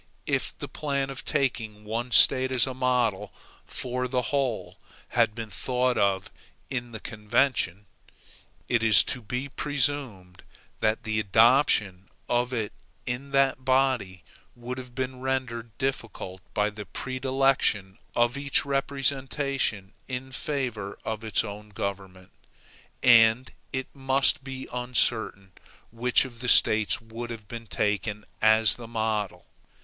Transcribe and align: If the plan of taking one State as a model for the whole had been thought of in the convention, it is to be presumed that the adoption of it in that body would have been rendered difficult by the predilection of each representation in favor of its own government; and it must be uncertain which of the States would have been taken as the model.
If 0.25 0.57
the 0.57 0.67
plan 0.67 1.11
of 1.11 1.23
taking 1.23 1.85
one 1.85 2.09
State 2.09 2.51
as 2.51 2.65
a 2.65 2.73
model 2.73 3.31
for 3.65 4.07
the 4.07 4.23
whole 4.33 4.79
had 5.09 5.35
been 5.35 5.51
thought 5.51 5.95
of 5.95 6.31
in 6.71 6.91
the 6.91 6.99
convention, 6.99 7.85
it 8.67 8.81
is 8.81 9.03
to 9.03 9.21
be 9.21 9.47
presumed 9.47 10.41
that 10.79 11.03
the 11.03 11.19
adoption 11.19 12.09
of 12.27 12.51
it 12.51 12.73
in 13.05 13.29
that 13.33 13.63
body 13.63 14.23
would 14.55 14.79
have 14.79 14.95
been 14.95 15.19
rendered 15.19 15.69
difficult 15.77 16.41
by 16.55 16.71
the 16.71 16.87
predilection 16.87 17.99
of 18.15 18.35
each 18.39 18.65
representation 18.65 19.93
in 20.07 20.31
favor 20.31 20.97
of 21.05 21.23
its 21.23 21.43
own 21.43 21.69
government; 21.69 22.31
and 23.03 23.51
it 23.71 23.85
must 23.95 24.43
be 24.43 24.67
uncertain 24.73 25.51
which 25.91 26.25
of 26.25 26.39
the 26.39 26.49
States 26.49 26.99
would 26.99 27.29
have 27.29 27.47
been 27.47 27.67
taken 27.67 28.25
as 28.41 28.77
the 28.77 28.87
model. 28.87 29.45